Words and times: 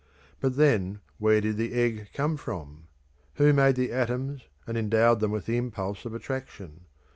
But, 0.39 0.55
then, 0.55 0.99
where 1.19 1.41
did 1.41 1.57
the 1.57 1.73
egg 1.75 2.07
come 2.11 2.35
from? 2.35 2.87
Who 3.35 3.53
made 3.53 3.75
the 3.75 3.91
atoms 3.91 4.41
and 4.65 4.75
endowed 4.75 5.19
them 5.19 5.29
with 5.29 5.45
the 5.45 5.57
impulse 5.57 6.05
of 6.05 6.15
attraction? 6.15 6.87